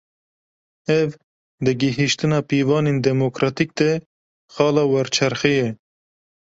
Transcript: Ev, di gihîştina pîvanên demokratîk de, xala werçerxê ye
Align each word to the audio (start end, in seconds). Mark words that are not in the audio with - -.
Ev, 0.99 1.07
di 1.63 1.71
gihîştina 1.81 2.39
pîvanên 2.49 2.97
demokratîk 3.07 3.69
de, 3.79 3.89
xala 4.53 4.83
werçerxê 4.91 5.51
ye 5.59 5.69